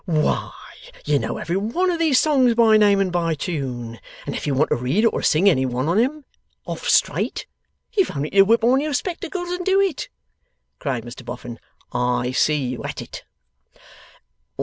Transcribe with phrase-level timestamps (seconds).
[0.05, 0.51] 'Why,
[1.05, 4.55] you know every one of these songs by name and by tune, and if you
[4.55, 6.25] want to read or to sing any one on 'em
[6.65, 7.45] off straight,
[7.93, 10.09] you've only to whip on your spectacles and do it!'
[10.79, 11.59] cried Mr Boffin.
[11.91, 13.25] 'I see you at it!